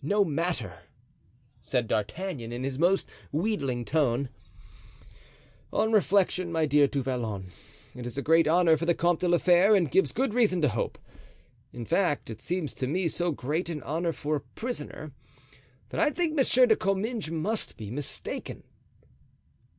[0.00, 0.78] "No matter,"
[1.60, 4.30] said D'Artagnan, in his most wheedling tone.
[5.74, 7.48] "On reflection, my dear Du Vallon,
[7.94, 10.62] it is a great honor for the Comte de la Fere, and gives good reason
[10.62, 10.96] to hope.
[11.70, 15.12] In fact, it seems to me so great an honor for a prisoner
[15.90, 18.62] that I think Monsieur de Comminges must be mistaken."